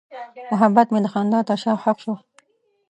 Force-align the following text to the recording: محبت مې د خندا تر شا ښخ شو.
محبت 0.51 0.87
مې 0.89 0.99
د 1.03 1.07
خندا 1.13 1.39
تر 1.47 1.57
شا 1.63 1.73
ښخ 1.83 1.97
شو. 2.03 2.13